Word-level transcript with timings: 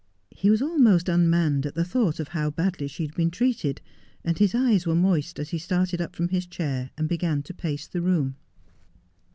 He 0.31 0.49
was 0.49 0.63
almost 0.63 1.07
unmanned 1.09 1.67
at 1.67 1.75
the 1.75 1.85
thought 1.85 2.19
of 2.19 2.29
how 2.29 2.49
badly 2.49 2.87
she 2.87 3.03
had 3.03 3.13
been 3.13 3.29
treated, 3.29 3.81
and 4.25 4.35
his 4.35 4.55
eyes 4.55 4.87
were 4.87 4.95
moist 4.95 5.37
as 5.39 5.49
he 5.49 5.59
started 5.59 6.01
up 6.01 6.15
from 6.15 6.29
his 6.29 6.47
chair 6.47 6.89
and 6.97 7.07
began 7.07 7.43
to 7.43 7.53
pace 7.53 7.85
the 7.85 8.01
room. 8.01 8.35